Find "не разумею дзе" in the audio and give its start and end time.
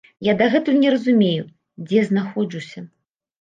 0.83-1.99